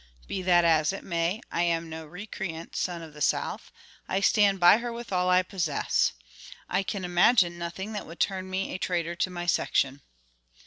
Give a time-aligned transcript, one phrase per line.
[0.27, 3.71] Be that as it may, I am no recreant son of the South.
[4.07, 6.13] I stand by her with all I possess.
[6.67, 10.01] I can imagine nothing that would turn me a traitor to my section."